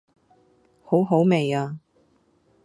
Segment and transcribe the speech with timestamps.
[0.81, 1.77] 好好味呀